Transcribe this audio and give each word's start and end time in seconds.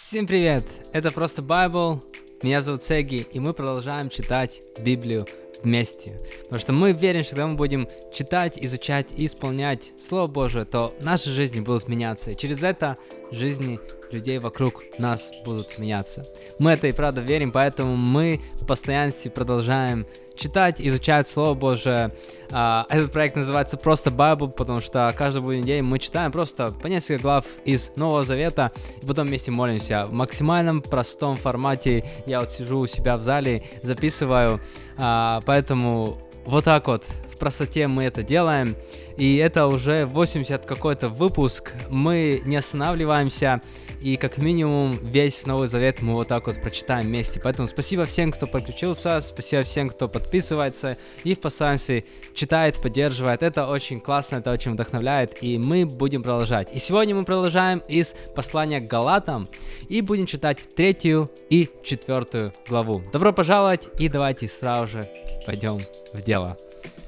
Всем 0.00 0.28
привет! 0.28 0.64
Это 0.92 1.10
просто 1.10 1.42
Bible. 1.42 2.00
Меня 2.44 2.60
зовут 2.60 2.84
Сеги, 2.84 3.26
и 3.32 3.40
мы 3.40 3.52
продолжаем 3.52 4.10
читать 4.10 4.62
Библию 4.80 5.26
вместе. 5.64 6.16
Потому 6.42 6.58
что 6.60 6.72
мы 6.72 6.92
верим, 6.92 7.24
что 7.24 7.30
когда 7.30 7.48
мы 7.48 7.56
будем 7.56 7.88
читать, 8.14 8.60
изучать 8.62 9.08
и 9.16 9.26
исполнять 9.26 9.90
Слово 9.98 10.28
Божие, 10.28 10.64
то 10.66 10.94
наши 11.00 11.30
жизни 11.30 11.58
будут 11.58 11.88
меняться. 11.88 12.30
И 12.30 12.36
через 12.36 12.62
это 12.62 12.96
жизни 13.32 13.80
людей 14.12 14.38
вокруг 14.38 14.84
нас 15.00 15.32
будут 15.44 15.76
меняться. 15.78 16.24
Мы 16.60 16.70
это 16.70 16.86
и 16.86 16.92
правда 16.92 17.20
верим, 17.20 17.50
поэтому 17.50 17.96
мы 17.96 18.40
в 18.54 18.66
постоянстве 18.66 19.32
продолжаем 19.32 20.06
читать, 20.38 20.80
изучать 20.80 21.28
Слово 21.28 21.54
Божие. 21.54 22.12
А, 22.50 22.86
этот 22.88 23.12
проект 23.12 23.36
называется 23.36 23.76
просто 23.76 24.10
Bible, 24.10 24.50
потому 24.50 24.80
что 24.80 25.12
каждый 25.16 25.42
будний 25.42 25.62
день 25.62 25.82
мы 25.82 25.98
читаем 25.98 26.32
просто 26.32 26.72
по 26.72 26.86
несколько 26.86 27.22
глав 27.22 27.44
из 27.64 27.92
Нового 27.96 28.24
Завета, 28.24 28.70
и 29.02 29.06
потом 29.06 29.26
вместе 29.26 29.50
молимся. 29.50 30.06
В 30.06 30.12
максимальном 30.12 30.80
простом 30.80 31.36
формате 31.36 32.04
я 32.26 32.40
вот 32.40 32.52
сижу 32.52 32.78
у 32.78 32.86
себя 32.86 33.16
в 33.16 33.20
зале, 33.20 33.62
записываю, 33.82 34.60
а, 34.96 35.40
поэтому 35.44 36.18
вот 36.46 36.64
так 36.64 36.86
вот 36.86 37.04
в 37.34 37.38
простоте 37.38 37.86
мы 37.88 38.04
это 38.04 38.22
делаем. 38.22 38.74
И 39.16 39.36
это 39.36 39.66
уже 39.66 40.06
80 40.06 40.64
какой-то 40.64 41.08
выпуск. 41.08 41.72
Мы 41.90 42.40
не 42.44 42.56
останавливаемся. 42.56 43.60
И 44.00 44.16
как 44.16 44.38
минимум 44.38 44.92
весь 45.02 45.44
Новый 45.44 45.66
Завет 45.66 46.02
мы 46.02 46.12
вот 46.12 46.28
так 46.28 46.46
вот 46.46 46.60
прочитаем 46.62 47.06
вместе. 47.06 47.40
Поэтому 47.40 47.66
спасибо 47.66 48.04
всем, 48.04 48.30
кто 48.30 48.46
подключился, 48.46 49.20
спасибо 49.20 49.64
всем, 49.64 49.88
кто 49.88 50.08
подписывается 50.08 50.96
и 51.24 51.34
в 51.34 51.40
постоянстве 51.40 52.04
читает, 52.32 52.80
поддерживает. 52.80 53.42
Это 53.42 53.66
очень 53.66 54.00
классно, 54.00 54.36
это 54.36 54.52
очень 54.52 54.72
вдохновляет, 54.72 55.42
и 55.42 55.58
мы 55.58 55.84
будем 55.84 56.22
продолжать. 56.22 56.74
И 56.74 56.78
сегодня 56.78 57.14
мы 57.14 57.24
продолжаем 57.24 57.82
из 57.88 58.14
послания 58.36 58.80
к 58.80 58.86
Галатам 58.86 59.48
и 59.88 60.00
будем 60.00 60.26
читать 60.26 60.60
третью 60.76 61.28
и 61.50 61.68
четвертую 61.82 62.52
главу. 62.68 63.02
Добро 63.12 63.32
пожаловать 63.32 63.88
и 63.98 64.08
давайте 64.08 64.46
сразу 64.46 64.86
же 64.86 65.10
пойдем 65.44 65.80
в 66.12 66.22
дело. 66.22 66.56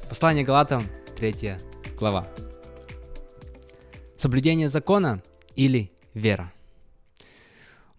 Послание 0.08 0.44
Галатам, 0.44 0.82
третья 1.16 1.60
глава. 1.96 2.26
Соблюдение 4.16 4.68
закона 4.68 5.22
или 5.54 5.92
вера? 6.14 6.52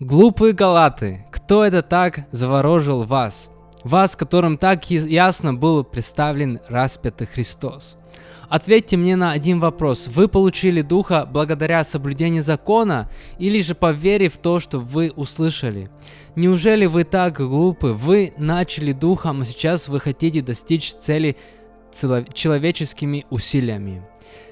Глупые 0.02 0.54
галаты, 0.54 1.28
кто 1.30 1.64
это 1.64 1.84
так 1.84 2.22
заворожил 2.32 3.04
вас? 3.04 3.52
Вас, 3.84 4.16
которым 4.16 4.58
так 4.58 4.90
ясно 4.90 5.54
был 5.54 5.84
представлен 5.84 6.60
распятый 6.68 7.28
Христос. 7.28 7.98
Ответьте 8.50 8.98
мне 8.98 9.16
на 9.16 9.32
один 9.32 9.60
вопрос. 9.60 10.08
Вы 10.08 10.28
получили 10.28 10.82
Духа 10.82 11.30
благодаря 11.32 11.84
соблюдению 11.84 12.42
закона 12.42 13.12
или 13.38 13.62
же 13.62 13.76
по 13.76 13.92
вере 13.92 14.30
в 14.30 14.38
то, 14.38 14.60
что 14.60 14.80
вы 14.80 15.12
услышали? 15.16 15.92
Неужели 16.36 16.88
вы 16.88 17.04
так 17.04 17.38
глупы? 17.38 17.90
Вы 17.90 18.34
начали 18.38 18.94
Духом, 18.94 19.42
а 19.42 19.46
сейчас 19.46 19.88
вы 19.88 20.00
хотите 20.00 20.42
достичь 20.42 20.96
цели 20.96 21.38
человеческими 22.34 23.28
усилиями. 23.30 24.02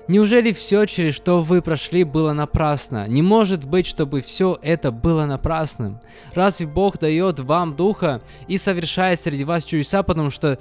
Неужели 0.09 0.53
все, 0.53 0.87
через 0.87 1.13
что 1.13 1.43
вы 1.43 1.61
прошли, 1.61 2.03
было 2.03 2.33
напрасно? 2.33 3.07
Не 3.07 3.21
может 3.21 3.63
быть, 3.63 3.85
чтобы 3.85 4.21
все 4.21 4.57
это 4.63 4.91
было 4.91 5.27
напрасным. 5.27 5.99
Разве 6.33 6.65
Бог 6.65 6.97
дает 6.97 7.39
вам 7.39 7.75
духа 7.75 8.19
и 8.47 8.57
совершает 8.57 9.21
среди 9.21 9.43
вас 9.43 9.65
чудеса, 9.65 10.01
потому 10.01 10.31
что 10.31 10.57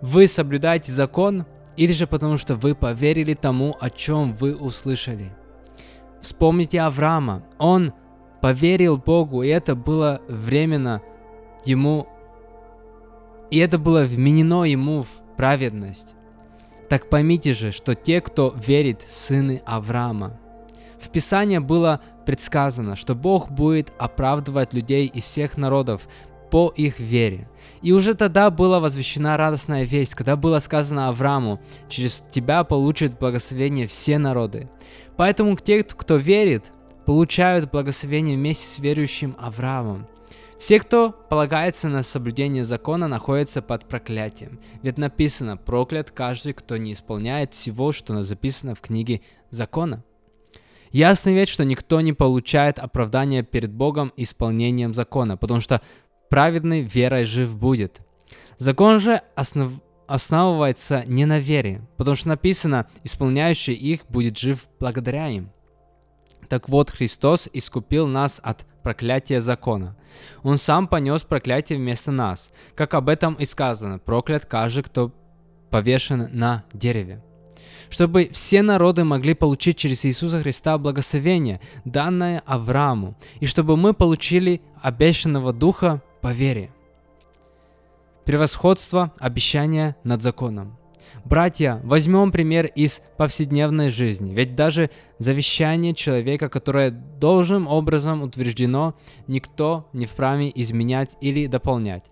вы 0.00 0.28
соблюдаете 0.28 0.92
закон, 0.92 1.46
или 1.76 1.90
же 1.90 2.06
потому 2.06 2.38
что 2.38 2.54
вы 2.54 2.76
поверили 2.76 3.34
тому, 3.34 3.76
о 3.80 3.90
чем 3.90 4.34
вы 4.34 4.54
услышали? 4.54 5.32
Вспомните 6.22 6.80
Авраама. 6.80 7.42
Он 7.58 7.92
поверил 8.40 8.98
Богу, 8.98 9.42
и 9.42 9.48
это 9.48 9.74
было 9.74 10.22
временно 10.28 11.02
ему, 11.64 12.06
и 13.50 13.58
это 13.58 13.80
было 13.80 14.04
вменено 14.04 14.62
ему 14.62 15.02
в 15.02 15.08
праведность. 15.36 16.15
Так 16.88 17.08
поймите 17.08 17.52
же, 17.52 17.72
что 17.72 17.94
те, 17.94 18.20
кто 18.20 18.54
верит, 18.56 19.02
сыны 19.02 19.62
Авраама. 19.66 20.38
В 21.00 21.08
Писании 21.10 21.58
было 21.58 22.00
предсказано, 22.24 22.96
что 22.96 23.14
Бог 23.14 23.50
будет 23.50 23.92
оправдывать 23.98 24.72
людей 24.72 25.06
из 25.06 25.24
всех 25.24 25.56
народов 25.56 26.08
по 26.50 26.72
их 26.76 27.00
вере. 27.00 27.48
И 27.82 27.92
уже 27.92 28.14
тогда 28.14 28.50
была 28.50 28.80
возвещена 28.80 29.36
радостная 29.36 29.84
весть, 29.84 30.14
когда 30.14 30.36
было 30.36 30.58
сказано 30.60 31.08
Аврааму, 31.08 31.60
через 31.88 32.22
тебя 32.30 32.64
получат 32.64 33.18
благословение 33.18 33.86
все 33.86 34.18
народы. 34.18 34.68
Поэтому 35.16 35.56
те, 35.56 35.82
кто 35.82 36.16
верит, 36.16 36.72
получают 37.04 37.70
благословение 37.70 38.36
вместе 38.36 38.64
с 38.64 38.78
верующим 38.78 39.36
Авраамом. 39.38 40.06
Все, 40.58 40.80
кто 40.80 41.10
полагается 41.10 41.88
на 41.88 42.02
соблюдение 42.02 42.64
закона, 42.64 43.08
находятся 43.08 43.60
под 43.60 43.86
проклятием. 43.86 44.58
Ведь 44.82 44.96
написано, 44.96 45.56
проклят 45.56 46.10
каждый, 46.10 46.54
кто 46.54 46.76
не 46.76 46.94
исполняет 46.94 47.52
всего, 47.52 47.92
что 47.92 48.22
записано 48.22 48.74
в 48.74 48.80
книге 48.80 49.20
закона. 49.50 50.02
Ясно 50.92 51.30
ведь, 51.30 51.50
что 51.50 51.64
никто 51.64 52.00
не 52.00 52.14
получает 52.14 52.78
оправдания 52.78 53.42
перед 53.42 53.70
Богом 53.70 54.12
исполнением 54.16 54.94
закона, 54.94 55.36
потому 55.36 55.60
что 55.60 55.82
праведный 56.30 56.80
верой 56.80 57.24
жив 57.24 57.56
будет. 57.56 58.00
Закон 58.56 58.98
же 58.98 59.20
основ... 59.34 59.74
основывается 60.06 61.04
не 61.06 61.26
на 61.26 61.38
вере, 61.38 61.82
потому 61.98 62.16
что 62.16 62.28
написано, 62.28 62.86
исполняющий 63.04 63.74
их 63.74 64.06
будет 64.08 64.38
жив 64.38 64.66
благодаря 64.80 65.28
им. 65.28 65.50
Так 66.48 66.68
вот, 66.68 66.90
Христос 66.90 67.48
искупил 67.52 68.06
нас 68.06 68.40
от 68.42 68.64
проклятия 68.82 69.40
закона. 69.40 69.96
Он 70.42 70.58
сам 70.58 70.86
понес 70.86 71.22
проклятие 71.22 71.78
вместо 71.78 72.12
нас, 72.12 72.52
как 72.74 72.94
об 72.94 73.08
этом 73.08 73.34
и 73.34 73.44
сказано, 73.44 73.98
проклят 73.98 74.46
каждый, 74.46 74.84
кто 74.84 75.12
повешен 75.70 76.28
на 76.32 76.64
дереве. 76.72 77.22
Чтобы 77.90 78.30
все 78.32 78.62
народы 78.62 79.04
могли 79.04 79.34
получить 79.34 79.76
через 79.76 80.04
Иисуса 80.04 80.40
Христа 80.40 80.78
благословение, 80.78 81.60
данное 81.84 82.42
Аврааму, 82.46 83.16
и 83.40 83.46
чтобы 83.46 83.76
мы 83.76 83.92
получили 83.92 84.60
обещанного 84.82 85.52
Духа 85.52 86.02
по 86.20 86.32
вере. 86.32 86.70
Превосходство 88.24 89.12
обещания 89.18 89.96
над 90.02 90.22
законом. 90.22 90.76
Братья, 91.24 91.80
возьмем 91.82 92.30
пример 92.30 92.66
из 92.66 93.02
повседневной 93.16 93.90
жизни, 93.90 94.32
ведь 94.32 94.54
даже 94.54 94.90
завещание 95.18 95.94
человека, 95.94 96.48
которое 96.48 96.90
должным 96.90 97.66
образом 97.66 98.22
утверждено, 98.22 98.94
никто 99.26 99.88
не 99.92 100.06
вправе 100.06 100.52
изменять 100.54 101.16
или 101.20 101.46
дополнять. 101.46 102.04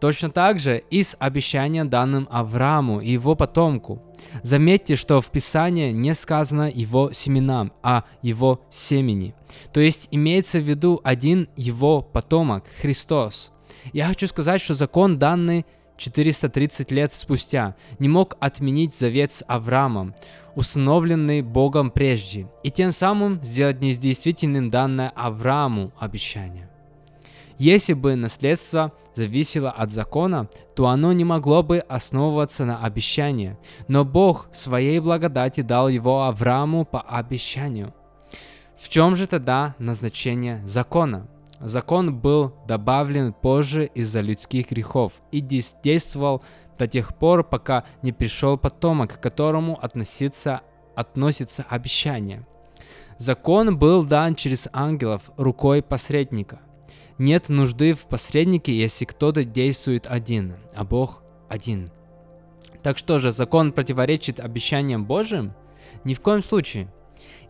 Точно 0.00 0.30
так 0.30 0.58
же 0.58 0.82
и 0.90 1.02
с 1.02 1.14
обещанием 1.18 1.90
данным 1.90 2.26
Аврааму 2.30 3.00
и 3.00 3.12
его 3.12 3.34
потомку. 3.34 4.02
Заметьте, 4.42 4.96
что 4.96 5.20
в 5.20 5.30
Писании 5.30 5.92
не 5.92 6.14
сказано 6.14 6.70
его 6.72 7.12
семенам, 7.12 7.72
а 7.82 8.04
его 8.22 8.62
семени. 8.70 9.34
То 9.72 9.80
есть 9.80 10.08
имеется 10.10 10.58
в 10.58 10.68
виду 10.68 11.00
один 11.04 11.48
его 11.56 12.00
потомок, 12.00 12.64
Христос. 12.80 13.52
Я 13.92 14.06
хочу 14.06 14.26
сказать, 14.26 14.62
что 14.62 14.74
закон 14.74 15.18
данный 15.18 15.66
430 16.00 16.90
лет 16.90 17.12
спустя, 17.12 17.76
не 17.98 18.08
мог 18.08 18.36
отменить 18.40 18.94
завет 18.94 19.32
с 19.32 19.44
Авраамом, 19.46 20.14
установленный 20.56 21.42
Богом 21.42 21.90
прежде, 21.90 22.48
и 22.62 22.70
тем 22.70 22.92
самым 22.92 23.42
сделать 23.44 23.80
недействительным 23.80 24.70
данное 24.70 25.10
Аврааму 25.14 25.92
обещание. 25.98 26.70
Если 27.58 27.92
бы 27.92 28.16
наследство 28.16 28.92
зависело 29.14 29.70
от 29.70 29.92
закона, 29.92 30.48
то 30.74 30.88
оно 30.88 31.12
не 31.12 31.24
могло 31.24 31.62
бы 31.62 31.80
основываться 31.80 32.64
на 32.64 32.82
обещании, 32.82 33.58
но 33.86 34.06
Бог 34.06 34.48
своей 34.52 34.98
благодати 35.00 35.60
дал 35.60 35.90
его 35.90 36.22
Аврааму 36.22 36.86
по 36.86 37.02
обещанию. 37.02 37.92
В 38.78 38.88
чем 38.88 39.14
же 39.14 39.26
тогда 39.26 39.74
назначение 39.78 40.66
закона? 40.66 41.28
Закон 41.60 42.16
был 42.16 42.54
добавлен 42.66 43.34
позже 43.34 43.84
из-за 43.94 44.20
людских 44.20 44.70
грехов 44.70 45.12
и 45.30 45.40
действовал 45.40 46.42
до 46.78 46.88
тех 46.88 47.14
пор, 47.14 47.44
пока 47.44 47.84
не 48.00 48.12
пришел 48.12 48.56
потомок, 48.56 49.14
к 49.14 49.20
которому 49.20 49.78
относится, 49.78 50.62
относится 50.96 51.66
обещание. 51.68 52.46
Закон 53.18 53.78
был 53.78 54.02
дан 54.04 54.34
через 54.34 54.68
ангелов 54.72 55.30
рукой 55.36 55.82
посредника. 55.82 56.60
Нет 57.18 57.50
нужды 57.50 57.92
в 57.92 58.06
посреднике, 58.06 58.74
если 58.74 59.04
кто-то 59.04 59.44
действует 59.44 60.06
один, 60.06 60.54
а 60.74 60.84
Бог 60.84 61.22
один. 61.50 61.90
Так 62.82 62.96
что 62.96 63.18
же, 63.18 63.30
закон 63.30 63.72
противоречит 63.72 64.40
обещаниям 64.40 65.04
Божьим? 65.04 65.52
Ни 66.04 66.14
в 66.14 66.22
коем 66.22 66.42
случае. 66.42 66.90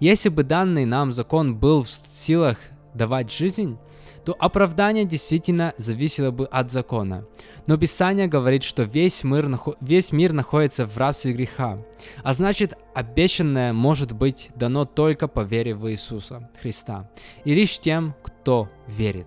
Если 0.01 0.29
бы 0.29 0.43
данный 0.43 0.87
нам 0.87 1.13
закон 1.13 1.55
был 1.55 1.85
в 1.85 1.89
силах 1.89 2.59
давать 2.95 3.31
жизнь, 3.31 3.79
то 4.25 4.37
оправдание 4.39 5.05
действительно 5.05 5.75
зависело 5.77 6.31
бы 6.31 6.47
от 6.47 6.71
закона. 6.71 7.27
Но 7.67 7.77
Писание 7.77 8.27
говорит, 8.27 8.63
что 8.63 8.83
весь 8.83 9.23
мир, 9.25 9.51
весь 9.81 10.13
мир 10.13 10.33
находится 10.33 10.87
в 10.87 10.97
рабстве 10.97 11.33
греха, 11.33 11.79
а 12.23 12.33
значит, 12.33 12.77
обещанное 12.95 13.73
может 13.73 14.13
быть 14.13 14.51
дано 14.55 14.85
только 14.85 15.29
по 15.29 15.41
вере 15.41 15.75
в 15.75 15.91
Иисуса 15.91 16.51
Христа, 16.61 17.11
и 17.45 17.55
лишь 17.55 17.79
тем, 17.79 18.15
кто 18.23 18.69
верит. 18.87 19.27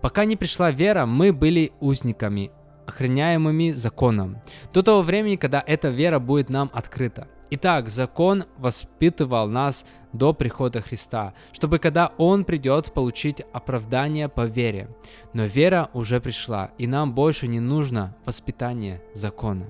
Пока 0.00 0.24
не 0.24 0.36
пришла 0.36 0.70
вера, 0.70 1.06
мы 1.06 1.32
были 1.32 1.72
узниками, 1.80 2.50
охраняемыми 2.86 3.72
законом, 3.72 4.40
до 4.72 4.82
того 4.82 5.02
времени, 5.02 5.36
когда 5.36 5.62
эта 5.66 5.88
вера 5.88 6.18
будет 6.18 6.50
нам 6.50 6.70
открыта. 6.72 7.28
Итак, 7.48 7.88
закон 7.88 8.44
воспитывал 8.58 9.48
нас 9.48 9.86
до 10.12 10.32
прихода 10.32 10.80
Христа, 10.80 11.32
чтобы 11.52 11.78
когда 11.78 12.12
Он 12.18 12.44
придет, 12.44 12.92
получить 12.92 13.42
оправдание 13.52 14.28
по 14.28 14.46
вере. 14.46 14.88
Но 15.32 15.44
вера 15.44 15.88
уже 15.92 16.20
пришла, 16.20 16.72
и 16.76 16.86
нам 16.88 17.14
больше 17.14 17.46
не 17.46 17.60
нужно 17.60 18.16
воспитание 18.24 19.00
закона. 19.14 19.66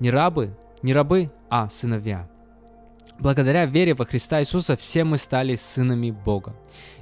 Не 0.00 0.10
рабы, 0.10 0.56
не 0.82 0.92
рабы, 0.92 1.30
а 1.48 1.68
сыновья. 1.68 2.28
Благодаря 3.20 3.66
вере 3.66 3.94
во 3.94 4.04
Христа 4.04 4.40
Иисуса 4.40 4.76
все 4.76 5.04
мы 5.04 5.18
стали 5.18 5.54
сынами 5.54 6.10
Бога. 6.10 6.56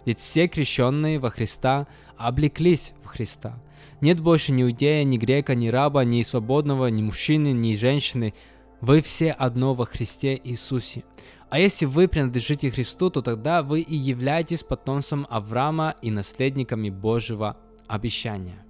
Ведь 0.05 0.19
все 0.19 0.49
крещенные 0.49 1.19
во 1.19 1.31
Христа 1.31 1.87
облеклись 2.19 2.93
в 3.03 3.07
Христа. 3.07 3.59
Нет 4.03 4.21
больше 4.21 4.53
ни 4.53 4.63
иудея, 4.63 5.03
ни 5.05 5.17
грека, 5.17 5.55
ни 5.55 5.69
раба, 5.69 6.05
ни 6.05 6.23
свободного, 6.23 6.89
ни 6.89 7.01
мужчины, 7.01 7.53
ни 7.53 7.75
женщины. 7.75 8.35
Вы 8.81 9.03
все 9.03 9.33
одно 9.33 9.75
во 9.75 9.85
Христе 9.85 10.41
Иисусе. 10.43 11.05
А 11.51 11.59
если 11.59 11.85
вы 11.85 12.09
принадлежите 12.09 12.71
Христу, 12.71 13.11
то 13.11 13.21
тогда 13.21 13.63
вы 13.63 13.81
и 13.81 13.95
являетесь 13.95 14.63
потомством 14.63 15.27
Авраама 15.29 15.95
и 16.01 16.11
наследниками 16.11 16.89
Божьего 16.89 17.57
обещания. 17.89 18.65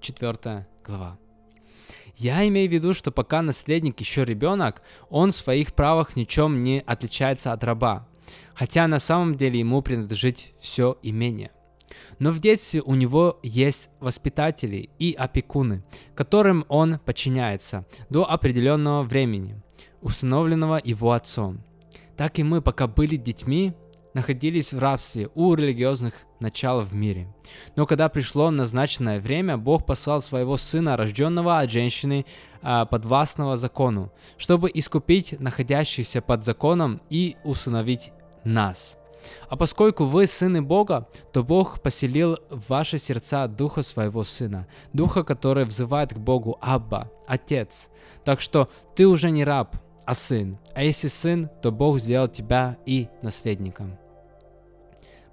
Четвертая 0.00 0.68
глава. 0.84 1.18
Я 2.16 2.46
имею 2.48 2.68
в 2.68 2.72
виду, 2.72 2.92
что 2.94 3.10
пока 3.12 3.42
наследник 3.42 4.00
еще 4.00 4.24
ребенок, 4.24 4.82
он 5.08 5.32
в 5.32 5.36
своих 5.36 5.74
правах 5.74 6.16
ничем 6.16 6.62
не 6.62 6.80
отличается 6.80 7.52
от 7.52 7.64
раба, 7.64 8.08
хотя 8.54 8.86
на 8.88 8.98
самом 8.98 9.36
деле 9.36 9.60
ему 9.60 9.82
принадлежит 9.82 10.54
все 10.58 10.98
имение. 11.02 11.50
Но 12.18 12.30
в 12.30 12.40
детстве 12.40 12.82
у 12.82 12.94
него 12.94 13.38
есть 13.42 13.90
воспитатели 14.00 14.90
и 14.98 15.12
опекуны, 15.12 15.84
которым 16.14 16.64
он 16.68 16.98
подчиняется 16.98 17.86
до 18.10 18.28
определенного 18.30 19.02
времени, 19.02 19.60
установленного 20.02 20.80
его 20.82 21.12
отцом. 21.12 21.62
Так 22.16 22.38
и 22.38 22.42
мы, 22.42 22.62
пока 22.62 22.86
были 22.86 23.16
детьми, 23.16 23.74
находились 24.14 24.72
в 24.72 24.78
рабстве 24.78 25.28
у 25.34 25.54
религиозных 25.54 26.14
начал 26.40 26.80
в 26.80 26.94
мире. 26.94 27.28
Но 27.76 27.84
когда 27.84 28.08
пришло 28.08 28.50
назначенное 28.50 29.20
время, 29.20 29.58
Бог 29.58 29.84
послал 29.84 30.22
своего 30.22 30.56
сына, 30.56 30.96
рожденного 30.96 31.58
от 31.58 31.70
женщины, 31.70 32.24
а, 32.62 32.86
подвластного 32.86 33.58
закону, 33.58 34.10
чтобы 34.38 34.70
искупить 34.72 35.38
находящихся 35.38 36.22
под 36.22 36.44
законом 36.44 37.00
и 37.10 37.36
установить 37.44 38.10
нас. 38.42 38.96
А 39.48 39.56
поскольку 39.56 40.04
вы 40.04 40.26
сыны 40.26 40.62
Бога, 40.62 41.08
то 41.32 41.42
Бог 41.42 41.80
поселил 41.80 42.38
в 42.50 42.68
ваши 42.68 42.98
сердца 42.98 43.46
духа 43.48 43.82
своего 43.82 44.24
сына, 44.24 44.66
духа, 44.92 45.24
который 45.24 45.64
взывает 45.64 46.14
к 46.14 46.18
Богу 46.18 46.58
Абба, 46.60 47.10
Отец. 47.26 47.88
Так 48.24 48.40
что 48.40 48.68
ты 48.94 49.06
уже 49.06 49.30
не 49.30 49.44
раб, 49.44 49.76
а 50.04 50.14
сын. 50.14 50.58
А 50.74 50.82
если 50.82 51.08
сын, 51.08 51.50
то 51.62 51.72
Бог 51.72 51.98
сделал 51.98 52.28
тебя 52.28 52.76
и 52.86 53.08
наследником. 53.22 53.98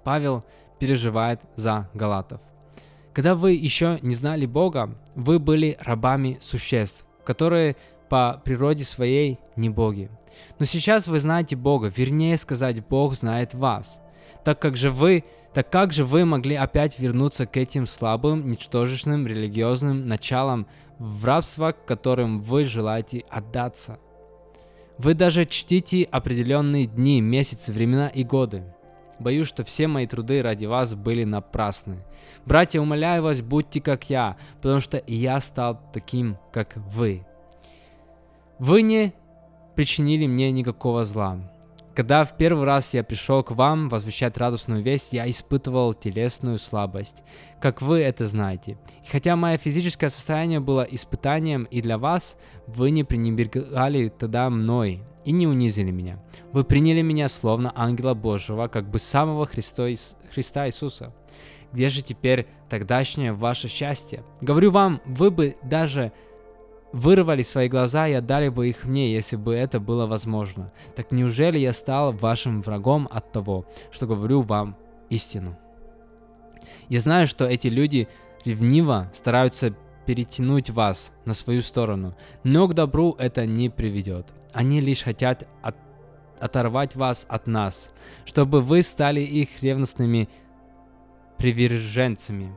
Павел 0.02 0.44
переживает 0.78 1.40
за 1.56 1.88
галатов. 1.94 2.40
Когда 3.12 3.36
вы 3.36 3.52
еще 3.52 3.98
не 4.02 4.14
знали 4.14 4.44
Бога, 4.44 4.90
вы 5.14 5.38
были 5.38 5.76
рабами 5.80 6.38
существ, 6.40 7.06
которые 7.24 7.76
по 8.10 8.42
природе 8.44 8.84
своей 8.84 9.38
не 9.56 9.70
боги. 9.70 10.10
Но 10.58 10.66
сейчас 10.66 11.08
вы 11.08 11.18
знаете 11.20 11.56
Бога, 11.56 11.92
вернее 11.94 12.36
сказать, 12.36 12.86
Бог 12.86 13.14
знает 13.14 13.54
вас. 13.54 14.00
Так 14.44 14.60
как 14.60 14.76
же 14.76 14.90
вы, 14.90 15.24
так 15.52 15.70
как 15.70 15.92
же 15.92 16.04
вы 16.04 16.24
могли 16.24 16.54
опять 16.56 16.98
вернуться 16.98 17.46
к 17.46 17.56
этим 17.56 17.86
слабым, 17.86 18.50
ничтожечным 18.50 19.26
религиозным 19.26 20.06
началам 20.06 20.66
в 20.98 21.24
рабство, 21.24 21.72
которым 21.72 22.42
вы 22.42 22.64
желаете 22.64 23.24
отдаться? 23.30 23.98
Вы 24.98 25.14
даже 25.14 25.44
чтите 25.44 26.04
определенные 26.04 26.86
дни, 26.86 27.20
месяцы, 27.20 27.72
времена 27.72 28.08
и 28.08 28.22
годы. 28.22 28.62
Боюсь, 29.18 29.48
что 29.48 29.64
все 29.64 29.86
мои 29.86 30.06
труды 30.06 30.42
ради 30.42 30.66
вас 30.66 30.94
были 30.94 31.24
напрасны. 31.24 31.98
Братья, 32.44 32.80
умоляю 32.80 33.22
вас, 33.22 33.40
будьте 33.40 33.80
как 33.80 34.10
я, 34.10 34.36
потому 34.60 34.80
что 34.80 34.98
и 34.98 35.14
я 35.14 35.40
стал 35.40 35.80
таким, 35.92 36.36
как 36.52 36.76
вы. 36.76 37.24
Вы 38.58 38.82
не 38.82 39.12
причинили 39.74 40.26
мне 40.26 40.50
никакого 40.52 41.04
зла. 41.04 41.38
Когда 41.94 42.24
в 42.24 42.36
первый 42.36 42.64
раз 42.64 42.92
я 42.92 43.04
пришел 43.04 43.44
к 43.44 43.52
вам 43.52 43.88
возвещать 43.88 44.36
радостную 44.36 44.82
весть, 44.82 45.12
я 45.12 45.30
испытывал 45.30 45.94
телесную 45.94 46.58
слабость, 46.58 47.22
как 47.60 47.82
вы 47.82 48.00
это 48.00 48.26
знаете. 48.26 48.78
И 49.04 49.08
хотя 49.08 49.36
мое 49.36 49.58
физическое 49.58 50.08
состояние 50.08 50.58
было 50.58 50.82
испытанием 50.82 51.64
и 51.64 51.80
для 51.80 51.96
вас, 51.96 52.36
вы 52.66 52.90
не 52.90 53.04
пренебрегали 53.04 54.08
тогда 54.08 54.50
мной 54.50 55.02
и 55.24 55.30
не 55.30 55.46
унизили 55.46 55.92
меня. 55.92 56.18
Вы 56.52 56.64
приняли 56.64 57.00
меня 57.00 57.28
словно 57.28 57.72
ангела 57.76 58.14
Божьего, 58.14 58.66
как 58.66 58.90
бы 58.90 58.98
самого 58.98 59.46
Христа, 59.46 59.86
Христа 60.32 60.66
Иисуса. 60.66 61.14
Где 61.72 61.90
же 61.90 62.02
теперь 62.02 62.48
тогдашнее 62.68 63.32
ваше 63.32 63.68
счастье? 63.68 64.24
Говорю 64.40 64.72
вам, 64.72 65.00
вы 65.04 65.30
бы 65.30 65.56
даже 65.62 66.12
вырвали 66.94 67.42
свои 67.42 67.68
глаза 67.68 68.06
и 68.06 68.12
отдали 68.12 68.48
бы 68.50 68.68
их 68.68 68.84
мне, 68.84 69.12
если 69.12 69.34
бы 69.34 69.52
это 69.52 69.80
было 69.80 70.06
возможно. 70.06 70.72
Так 70.94 71.10
неужели 71.10 71.58
я 71.58 71.72
стал 71.72 72.12
вашим 72.12 72.62
врагом 72.62 73.08
от 73.10 73.32
того, 73.32 73.66
что 73.90 74.06
говорю 74.06 74.42
вам 74.42 74.76
истину? 75.10 75.58
Я 76.88 77.00
знаю, 77.00 77.26
что 77.26 77.46
эти 77.46 77.66
люди 77.66 78.06
ревниво 78.44 79.10
стараются 79.12 79.74
перетянуть 80.06 80.70
вас 80.70 81.12
на 81.24 81.34
свою 81.34 81.62
сторону, 81.62 82.14
но 82.44 82.68
к 82.68 82.74
добру 82.74 83.16
это 83.18 83.44
не 83.44 83.70
приведет. 83.70 84.32
Они 84.52 84.80
лишь 84.80 85.02
хотят 85.02 85.48
от, 85.62 85.74
оторвать 86.38 86.94
вас 86.94 87.26
от 87.28 87.48
нас, 87.48 87.90
чтобы 88.24 88.60
вы 88.60 88.84
стали 88.84 89.20
их 89.20 89.64
ревностными 89.64 90.28
приверженцами. 91.38 92.56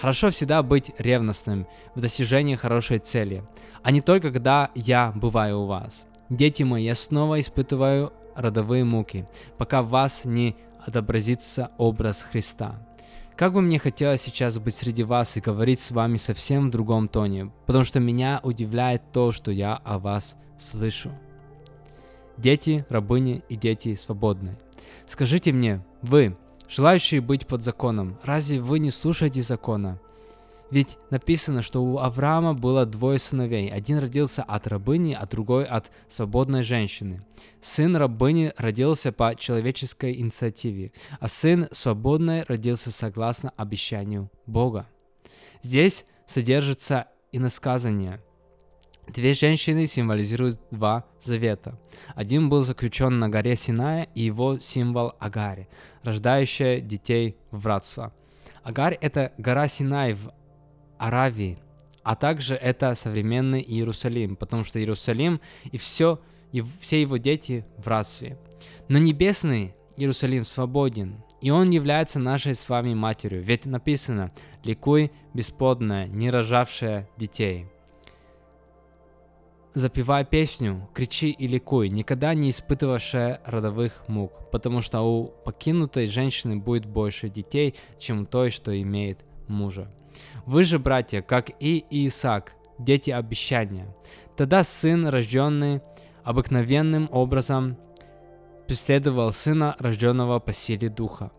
Хорошо 0.00 0.30
всегда 0.30 0.62
быть 0.62 0.92
ревностным 0.98 1.66
в 1.94 2.00
достижении 2.00 2.54
хорошей 2.54 2.98
цели, 2.98 3.42
а 3.82 3.90
не 3.90 4.02
только 4.02 4.30
когда 4.30 4.70
я 4.74 5.12
бываю 5.14 5.60
у 5.60 5.66
вас. 5.66 6.06
Дети 6.28 6.64
мои, 6.64 6.84
я 6.84 6.94
снова 6.94 7.40
испытываю 7.40 8.12
родовые 8.34 8.84
муки, 8.84 9.26
пока 9.56 9.82
в 9.82 9.88
вас 9.88 10.24
не 10.24 10.56
отобразится 10.84 11.70
образ 11.78 12.22
Христа. 12.22 12.76
Как 13.36 13.52
бы 13.52 13.62
мне 13.62 13.78
хотелось 13.78 14.22
сейчас 14.22 14.58
быть 14.58 14.74
среди 14.74 15.02
вас 15.02 15.36
и 15.36 15.40
говорить 15.40 15.80
с 15.80 15.90
вами 15.90 16.16
совсем 16.16 16.68
в 16.68 16.70
другом 16.70 17.08
тоне, 17.08 17.50
потому 17.66 17.84
что 17.84 18.00
меня 18.00 18.40
удивляет 18.42 19.12
то, 19.12 19.32
что 19.32 19.50
я 19.50 19.76
о 19.76 19.98
вас 19.98 20.36
слышу. 20.58 21.10
Дети, 22.36 22.84
рабыни 22.90 23.42
и 23.48 23.56
дети 23.56 23.94
свободные. 23.94 24.58
Скажите 25.06 25.52
мне, 25.52 25.82
вы, 26.02 26.36
желающие 26.68 27.20
быть 27.20 27.46
под 27.46 27.62
законом, 27.62 28.18
разве 28.22 28.60
вы 28.60 28.78
не 28.78 28.90
слушаете 28.90 29.42
закона? 29.42 29.98
Ведь 30.70 30.98
написано, 31.10 31.62
что 31.62 31.84
у 31.84 31.98
Авраама 31.98 32.52
было 32.54 32.86
двое 32.86 33.18
сыновей. 33.18 33.70
Один 33.70 33.98
родился 33.98 34.42
от 34.42 34.66
рабыни, 34.66 35.16
а 35.18 35.26
другой 35.26 35.64
от 35.64 35.90
свободной 36.08 36.64
женщины. 36.64 37.24
Сын 37.60 37.94
рабыни 37.94 38.52
родился 38.56 39.12
по 39.12 39.36
человеческой 39.36 40.16
инициативе, 40.16 40.92
а 41.20 41.28
сын 41.28 41.68
свободной 41.70 42.42
родился 42.42 42.90
согласно 42.90 43.52
обещанию 43.56 44.28
Бога. 44.46 44.88
Здесь 45.62 46.04
содержится 46.26 47.06
иносказание. 47.30 48.20
Две 49.06 49.34
женщины 49.34 49.86
символизируют 49.86 50.60
два 50.70 51.04
завета. 51.22 51.78
Один 52.14 52.48
был 52.48 52.64
заключен 52.64 53.18
на 53.18 53.28
горе 53.28 53.54
Синая, 53.54 54.08
и 54.14 54.22
его 54.22 54.58
символ 54.58 55.14
Агари, 55.20 55.68
рождающая 56.02 56.80
детей 56.80 57.36
в 57.50 57.62
братство. 57.62 58.12
Агарь– 58.62 58.98
это 59.00 59.32
гора 59.38 59.68
Синай 59.68 60.14
в 60.14 60.32
Аравии, 60.98 61.58
а 62.02 62.16
также 62.16 62.56
это 62.56 62.94
современный 62.94 63.62
Иерусалим, 63.62 64.34
потому 64.34 64.64
что 64.64 64.80
Иерусалим 64.80 65.40
и 65.70 65.78
все, 65.78 66.20
и 66.50 66.64
все 66.80 67.00
его 67.00 67.16
дети 67.16 67.64
в 67.78 67.84
братстве. 67.84 68.38
Но 68.88 68.98
небесный 68.98 69.74
Иерусалим 69.96 70.44
свободен, 70.44 71.22
и 71.40 71.50
он 71.50 71.70
является 71.70 72.18
нашей 72.18 72.56
с 72.56 72.68
вами 72.68 72.92
матерью, 72.92 73.42
ведь 73.42 73.66
написано 73.66 74.32
«Ликуй, 74.64 75.12
бесплодная, 75.32 76.06
не 76.08 76.30
рожавшая 76.30 77.08
детей» 77.16 77.66
запевая 79.76 80.24
песню, 80.24 80.88
кричи 80.94 81.30
и 81.30 81.46
ликуй, 81.46 81.90
никогда 81.90 82.32
не 82.32 82.48
испытывавшая 82.48 83.42
родовых 83.44 84.08
мук, 84.08 84.32
потому 84.50 84.80
что 84.80 85.02
у 85.02 85.26
покинутой 85.26 86.06
женщины 86.06 86.56
будет 86.56 86.86
больше 86.86 87.28
детей, 87.28 87.74
чем 87.98 88.22
у 88.22 88.24
той, 88.24 88.48
что 88.48 88.80
имеет 88.80 89.20
мужа. 89.48 89.92
Вы 90.46 90.64
же, 90.64 90.78
братья, 90.78 91.20
как 91.20 91.50
и 91.60 91.84
Исаак, 91.90 92.54
дети 92.78 93.10
обещания. 93.10 93.94
Тогда 94.34 94.64
сын, 94.64 95.08
рожденный 95.08 95.82
обыкновенным 96.24 97.10
образом, 97.12 97.76
преследовал 98.66 99.30
сына, 99.30 99.76
рожденного 99.78 100.40
по 100.40 100.54
силе 100.54 100.88
духа. 100.88 101.32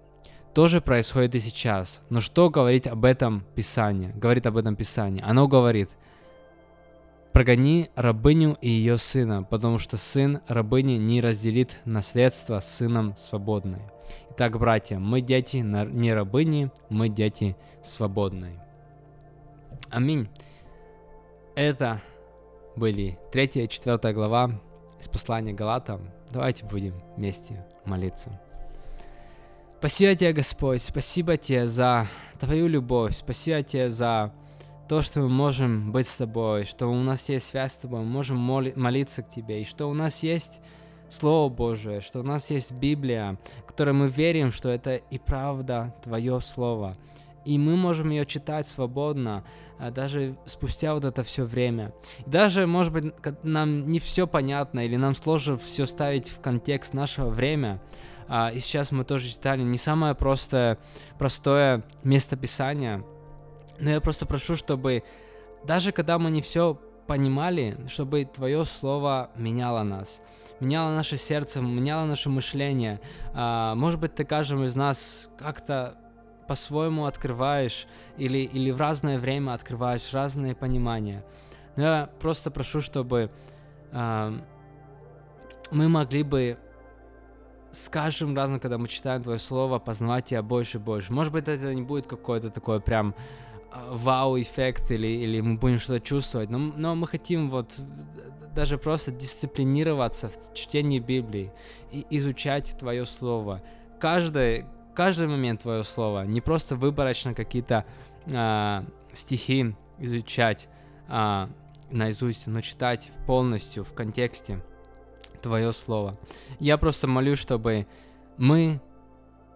То 0.53 0.67
же 0.67 0.79
происходит 0.79 1.33
и 1.33 1.39
сейчас. 1.39 2.01
Но 2.09 2.21
что 2.21 2.51
говорит 2.51 2.85
об 2.85 3.03
этом 3.03 3.43
Писание? 3.55 4.11
Говорит 4.13 4.45
об 4.45 4.57
этом 4.57 4.75
Писание. 4.75 5.23
Оно 5.23 5.47
говорит, 5.47 5.89
прогони 7.37 7.91
рабыню 7.93 8.57
и 8.61 8.67
ее 8.67 8.97
сына, 8.97 9.43
потому 9.43 9.77
что 9.77 9.95
сын 9.95 10.41
рабыни 10.47 10.93
не 10.93 11.21
разделит 11.21 11.77
наследство 11.85 12.59
с 12.59 12.67
сыном 12.67 13.15
свободной. 13.15 13.81
Итак, 14.31 14.57
братья, 14.57 14.97
мы 14.97 15.21
дети 15.21 15.57
не 15.57 16.13
рабыни, 16.15 16.71
мы 16.89 17.09
дети 17.09 17.55
свободные. 17.83 18.59
Аминь. 19.91 20.27
Это 21.53 22.01
были 22.75 23.19
3 23.31 23.43
и 23.53 23.69
4 23.69 24.13
глава 24.15 24.59
из 24.99 25.07
послания 25.07 25.53
Галатам. 25.53 26.09
Давайте 26.31 26.65
будем 26.65 26.95
вместе 27.17 27.63
молиться. 27.85 28.41
Спасибо 29.77 30.15
тебе, 30.15 30.33
Господь, 30.33 30.81
спасибо 30.81 31.37
тебе 31.37 31.67
за 31.67 32.07
Твою 32.39 32.65
любовь, 32.65 33.15
спасибо 33.15 33.61
тебе 33.61 33.91
за 33.91 34.33
то, 34.87 35.01
что 35.01 35.21
мы 35.21 35.29
можем 35.29 35.91
быть 35.91 36.07
с 36.07 36.17
Тобой, 36.17 36.65
что 36.65 36.87
у 36.87 36.95
нас 36.95 37.27
есть 37.29 37.47
связь 37.47 37.73
с 37.73 37.77
Тобой, 37.77 37.99
мы 37.99 38.05
можем 38.05 38.37
моли- 38.37 38.73
молиться 38.75 39.21
к 39.21 39.29
Тебе, 39.29 39.61
и 39.61 39.65
что 39.65 39.89
у 39.89 39.93
нас 39.93 40.23
есть 40.23 40.61
Слово 41.09 41.49
Божие, 41.49 42.01
что 42.01 42.19
у 42.19 42.23
нас 42.23 42.49
есть 42.49 42.71
Библия, 42.71 43.37
в 43.61 43.65
которой 43.65 43.93
мы 43.93 44.07
верим, 44.07 44.51
что 44.51 44.69
это 44.69 44.95
и 44.95 45.17
правда 45.17 45.93
Твое 46.03 46.39
Слово. 46.41 46.97
И 47.45 47.57
мы 47.57 47.77
можем 47.77 48.09
ее 48.09 48.25
читать 48.25 48.67
свободно, 48.67 49.45
а, 49.79 49.91
даже 49.91 50.35
спустя 50.45 50.93
вот 50.93 51.05
это 51.05 51.23
все 51.23 51.45
время. 51.45 51.93
И 52.25 52.29
даже, 52.29 52.67
может 52.67 52.91
быть, 52.91 53.13
нам 53.43 53.85
не 53.85 53.99
все 53.99 54.27
понятно, 54.27 54.85
или 54.85 54.97
нам 54.97 55.15
сложно 55.15 55.57
все 55.57 55.85
ставить 55.85 56.29
в 56.29 56.41
контекст 56.41 56.93
нашего 56.93 57.29
времени, 57.29 57.79
а, 58.27 58.51
и 58.53 58.59
сейчас 58.59 58.91
мы 58.91 59.05
тоже 59.05 59.29
читали 59.29 59.61
не 59.61 59.77
самое 59.77 60.13
простое, 60.13 60.77
простое 61.17 61.83
местописание, 62.03 63.03
но 63.79 63.89
я 63.89 64.01
просто 64.01 64.25
прошу, 64.25 64.55
чтобы 64.55 65.03
даже 65.63 65.91
когда 65.91 66.17
мы 66.19 66.31
не 66.31 66.41
все 66.41 66.79
понимали, 67.07 67.77
чтобы 67.87 68.25
Твое 68.25 68.65
Слово 68.65 69.31
меняло 69.35 69.83
нас, 69.83 70.21
меняло 70.59 70.93
наше 70.93 71.17
сердце, 71.17 71.61
меняло 71.61 72.05
наше 72.05 72.29
мышление. 72.29 72.99
А, 73.33 73.75
может 73.75 73.99
быть, 73.99 74.15
ты 74.15 74.25
каждому 74.25 74.65
из 74.65 74.75
нас 74.75 75.29
как-то 75.37 75.97
по-своему 76.47 77.05
открываешь 77.05 77.87
или, 78.17 78.39
или 78.39 78.71
в 78.71 78.79
разное 78.79 79.19
время 79.19 79.53
открываешь 79.53 80.13
разные 80.13 80.55
понимания. 80.55 81.23
Но 81.75 81.83
я 81.83 82.09
просто 82.19 82.51
прошу, 82.51 82.81
чтобы 82.81 83.29
а, 83.91 84.33
мы 85.71 85.89
могли 85.89 86.23
бы 86.23 86.57
с 87.71 87.89
каждым 87.89 88.35
разом, 88.35 88.59
когда 88.59 88.77
мы 88.77 88.87
читаем 88.87 89.21
Твое 89.21 89.39
Слово, 89.39 89.79
познавать 89.79 90.25
Тебя 90.25 90.41
больше 90.41 90.77
и 90.77 90.81
больше. 90.81 91.13
Может 91.13 91.33
быть, 91.33 91.47
это 91.47 91.73
не 91.73 91.81
будет 91.81 92.07
какое-то 92.07 92.49
такое 92.49 92.79
прям 92.79 93.13
вау-эффект 93.73 94.91
или, 94.91 95.07
или 95.07 95.41
мы 95.41 95.57
будем 95.57 95.79
что-то 95.79 95.99
чувствовать, 95.99 96.49
но, 96.49 96.57
но 96.57 96.95
мы 96.95 97.07
хотим 97.07 97.49
вот 97.49 97.79
даже 98.55 98.77
просто 98.77 99.11
дисциплинироваться 99.11 100.29
в 100.29 100.53
чтении 100.55 100.99
Библии 100.99 101.51
и 101.91 102.05
изучать 102.09 102.75
Твое 102.79 103.05
Слово. 103.05 103.61
Каждый, 103.99 104.65
каждый 104.95 105.27
момент 105.27 105.61
Твое 105.61 105.83
Слово, 105.83 106.23
не 106.23 106.41
просто 106.41 106.75
выборочно 106.75 107.33
какие-то 107.33 107.85
а, 108.33 108.83
стихи 109.13 109.75
изучать 109.99 110.67
а, 111.07 111.49
наизусть, 111.91 112.47
но 112.47 112.61
читать 112.61 113.11
полностью 113.27 113.83
в 113.83 113.93
контексте 113.93 114.63
Твое 115.41 115.71
Слово. 115.71 116.17
Я 116.59 116.77
просто 116.77 117.07
молюсь, 117.07 117.39
чтобы 117.39 117.85
мы 118.37 118.81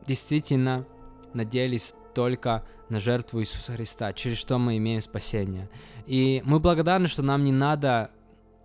действительно 0.06 0.86
надеялись 1.34 1.94
только 2.14 2.64
на 2.92 3.00
жертву 3.00 3.42
Иисуса 3.42 3.74
Христа, 3.74 4.14
через 4.14 4.38
что 4.38 4.60
мы 4.60 4.78
имеем 4.78 5.02
спасение. 5.02 5.70
И 6.06 6.42
мы 6.46 6.60
благодарны, 6.60 7.08
что 7.08 7.24
нам 7.24 7.44
не 7.44 7.52
надо 7.52 8.12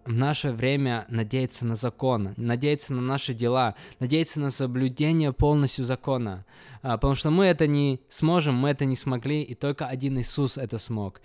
в 0.05 0.13
наше 0.13 0.53
время 0.53 1.05
надеяться 1.09 1.65
на 1.65 1.77
закон, 1.77 2.35
надеяться 2.37 2.93
на 2.93 3.01
наши 3.01 3.35
дела, 3.35 3.75
надеяться 3.99 4.41
на 4.41 4.51
соблюдение 4.51 5.33
полностью 5.33 5.85
закона. 5.85 6.45
А, 6.83 6.97
потому 6.97 7.15
что 7.15 7.31
мы 7.31 7.47
это 7.47 7.67
не 7.67 8.01
сможем, 8.09 8.55
мы 8.55 8.71
это 8.71 8.85
не 8.85 8.97
смогли, 8.97 9.43
и 9.43 9.55
только 9.55 9.87
один 9.87 10.19
Иисус 10.19 10.59
это 10.59 10.79
смог. 10.79 11.21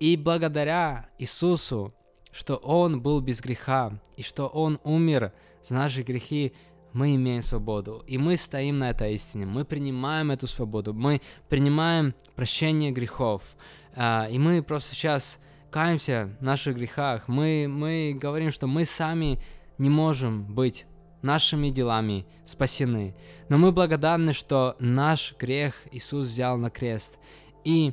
И 0.00 0.16
благодаря 0.16 1.08
Иисусу, 1.18 1.92
что 2.30 2.56
Он 2.56 3.00
был 3.00 3.20
без 3.20 3.40
греха, 3.40 3.92
и 4.16 4.22
что 4.22 4.46
Он 4.46 4.78
умер 4.84 5.32
за 5.62 5.74
наши 5.74 6.02
грехи, 6.02 6.52
мы 6.92 7.14
имеем 7.14 7.42
свободу. 7.42 8.02
И 8.06 8.18
мы 8.18 8.36
стоим 8.36 8.78
на 8.78 8.90
этой 8.90 9.14
истине. 9.14 9.46
Мы 9.46 9.64
принимаем 9.64 10.30
эту 10.30 10.46
свободу. 10.46 10.94
Мы 10.94 11.20
принимаем 11.48 12.14
прощение 12.34 12.90
грехов. 12.90 13.42
Uh, 13.94 14.30
и 14.30 14.38
мы 14.38 14.62
просто 14.62 14.94
сейчас 14.94 15.40
каемся 15.70 16.30
в 16.40 16.44
наших 16.44 16.76
грехах. 16.76 17.28
Мы, 17.28 17.66
мы 17.68 18.16
говорим, 18.18 18.50
что 18.50 18.66
мы 18.66 18.84
сами 18.84 19.40
не 19.76 19.90
можем 19.90 20.54
быть 20.54 20.86
нашими 21.22 21.70
делами 21.70 22.26
спасены. 22.44 23.14
Но 23.48 23.58
мы 23.58 23.72
благодарны, 23.72 24.32
что 24.32 24.76
наш 24.78 25.34
грех 25.38 25.74
Иисус 25.90 26.26
взял 26.26 26.56
на 26.56 26.70
крест. 26.70 27.18
И 27.64 27.92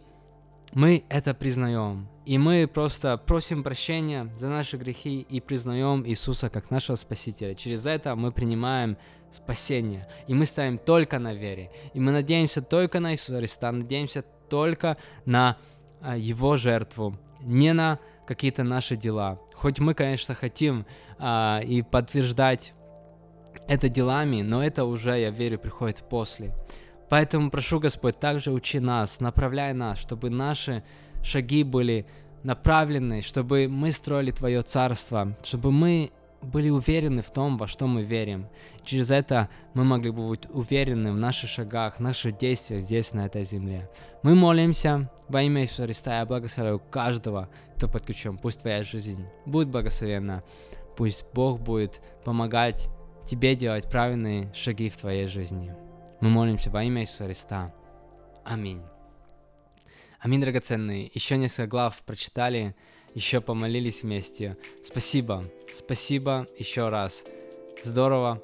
мы 0.73 1.05
это 1.09 1.33
признаем. 1.33 2.07
И 2.25 2.39
мы 2.39 2.67
просто 2.67 3.17
просим 3.17 3.61
прощения 3.61 4.31
за 4.35 4.49
наши 4.49 4.77
грехи 4.77 5.21
и 5.21 5.39
признаем 5.39 6.03
Иисуса 6.05 6.49
как 6.49 6.71
нашего 6.71 6.95
Спасителя. 6.95 7.53
Через 7.53 7.85
это 7.85 8.15
мы 8.15 8.31
принимаем 8.31 8.97
спасение. 9.31 10.07
И 10.27 10.33
мы 10.33 10.45
ставим 10.45 10.79
только 10.79 11.19
на 11.19 11.33
вере. 11.33 11.69
И 11.93 11.99
мы 11.99 12.11
надеемся 12.11 12.61
только 12.61 12.99
на 12.99 13.13
Иисуса 13.13 13.37
Христа, 13.37 13.71
надеемся 13.71 14.23
только 14.49 14.97
на 15.25 15.57
а, 16.01 16.17
Его 16.17 16.57
жертву, 16.57 17.15
не 17.41 17.73
на 17.73 17.99
какие-то 18.25 18.63
наши 18.63 18.95
дела. 18.95 19.39
Хоть 19.53 19.79
мы, 19.79 19.93
конечно, 19.93 20.33
хотим 20.33 20.85
а, 21.19 21.61
и 21.63 21.83
подтверждать 21.83 22.73
это 23.67 23.87
делами, 23.87 24.41
но 24.41 24.63
это 24.63 24.85
уже, 24.85 25.19
я 25.19 25.29
верю, 25.29 25.59
приходит 25.59 26.03
после. 26.09 26.53
Поэтому 27.09 27.51
прошу, 27.51 27.79
Господь, 27.79 28.19
также 28.19 28.51
учи 28.51 28.79
нас, 28.79 29.19
направляй 29.19 29.73
нас, 29.73 29.99
чтобы 29.99 30.29
наши 30.29 30.83
шаги 31.25 31.63
были 31.63 32.05
направлены, 32.43 33.21
чтобы 33.21 33.67
мы 33.67 33.91
строили 33.91 34.31
Твое 34.31 34.61
Царство, 34.61 35.35
чтобы 35.43 35.71
мы 35.71 36.11
были 36.41 36.69
уверены 36.69 37.21
в 37.21 37.31
том, 37.31 37.57
во 37.57 37.67
что 37.67 37.87
мы 37.87 38.03
верим. 38.03 38.47
Через 38.83 39.09
это 39.09 39.49
мы 39.73 39.83
могли 39.83 40.11
бы 40.11 40.29
быть 40.29 40.47
уверены 40.49 41.11
в 41.11 41.17
наших 41.17 41.49
шагах, 41.49 41.95
в 41.97 41.99
наших 41.99 42.37
действиях 42.37 42.83
здесь, 42.83 43.13
на 43.13 43.25
этой 43.25 43.43
земле. 43.43 43.89
Мы 44.21 44.35
молимся 44.35 45.09
во 45.27 45.41
имя 45.41 45.63
Иисуса 45.63 45.83
Христа. 45.83 46.19
Я 46.19 46.25
благословляю 46.25 46.79
каждого, 46.79 47.49
кто 47.75 47.87
подключен. 47.87 48.37
Пусть 48.37 48.61
твоя 48.61 48.83
жизнь 48.83 49.25
будет 49.45 49.69
благословенна. 49.69 50.43
Пусть 50.95 51.25
Бог 51.33 51.59
будет 51.59 52.01
помогать 52.23 52.89
тебе 53.25 53.55
делать 53.55 53.89
правильные 53.89 54.53
шаги 54.53 54.89
в 54.89 54.97
твоей 54.97 55.25
жизни. 55.25 55.73
Мы 56.21 56.29
молимся 56.29 56.69
во 56.69 56.83
имя 56.83 57.01
Иисуса 57.01 57.25
Христа. 57.25 57.73
Аминь. 58.43 58.81
Аминь, 60.19 60.41
драгоценные. 60.41 61.11
Еще 61.13 61.37
несколько 61.37 61.67
глав 61.67 62.03
прочитали, 62.05 62.75
еще 63.13 63.41
помолились 63.41 64.03
вместе. 64.03 64.57
Спасибо. 64.83 65.43
Спасибо 65.75 66.47
еще 66.57 66.89
раз. 66.89 67.23
Здорово 67.83 68.41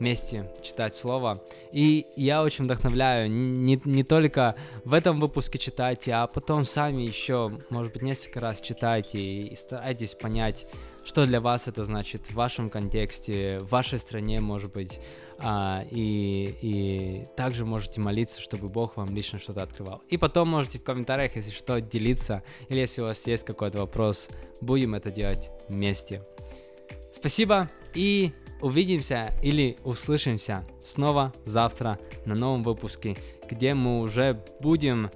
вместе 0.00 0.50
читать 0.62 0.94
слово. 0.94 1.42
И 1.72 2.06
я 2.16 2.42
очень 2.42 2.64
вдохновляю 2.64 3.30
не, 3.30 3.80
не 3.84 4.02
только 4.02 4.56
в 4.84 4.94
этом 4.94 5.20
выпуске 5.20 5.58
читайте, 5.58 6.12
а 6.14 6.26
потом 6.26 6.64
сами 6.64 7.02
еще, 7.02 7.52
может 7.68 7.92
быть, 7.92 8.02
несколько 8.02 8.40
раз 8.40 8.60
читайте 8.60 9.18
и 9.20 9.54
старайтесь 9.54 10.14
понять, 10.14 10.66
что 11.04 11.26
для 11.26 11.40
вас 11.40 11.68
это 11.68 11.84
значит 11.84 12.26
в 12.26 12.34
вашем 12.34 12.70
контексте, 12.70 13.58
в 13.60 13.68
вашей 13.68 13.98
стране, 13.98 14.40
может 14.40 14.72
быть. 14.72 15.00
А, 15.42 15.84
и, 15.90 16.54
и 16.60 17.24
также 17.36 17.64
можете 17.64 18.00
молиться, 18.00 18.40
чтобы 18.40 18.68
Бог 18.68 18.96
вам 18.96 19.14
лично 19.14 19.38
что-то 19.38 19.62
открывал. 19.62 20.02
И 20.08 20.16
потом 20.16 20.48
можете 20.48 20.78
в 20.78 20.84
комментариях, 20.84 21.36
если 21.36 21.50
что, 21.50 21.80
делиться, 21.80 22.42
или 22.68 22.80
если 22.80 23.00
у 23.00 23.04
вас 23.04 23.26
есть 23.26 23.44
какой-то 23.44 23.78
вопрос, 23.78 24.28
будем 24.60 24.94
это 24.94 25.10
делать 25.10 25.50
вместе. 25.68 26.22
Спасибо 27.12 27.68
и 27.94 28.32
увидимся 28.60 29.30
или 29.42 29.78
услышимся 29.84 30.66
снова 30.84 31.32
завтра 31.44 31.98
на 32.26 32.34
новом 32.34 32.62
выпуске, 32.62 33.16
где 33.48 33.72
мы 33.74 34.00
уже 34.00 34.42
будем 34.60 35.10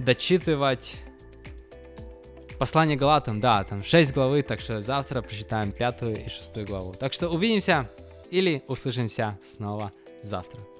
дочитывать 0.00 0.96
Послание 2.58 2.96
Галатам, 2.96 3.40
да, 3.40 3.64
там 3.64 3.82
6 3.82 4.12
главы, 4.12 4.42
так 4.42 4.60
что 4.60 4.80
завтра 4.80 5.20
прочитаем 5.20 5.72
пятую 5.72 6.24
и 6.24 6.28
шестую 6.28 6.64
главу. 6.64 6.92
Так 6.92 7.12
что 7.12 7.28
увидимся 7.28 7.90
или 8.32 8.62
услышимся 8.66 9.38
снова 9.44 9.92
завтра. 10.22 10.71